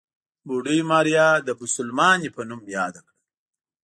[0.47, 3.15] بوډۍ ماريا د بوسلمانې په نوم ياده کړه.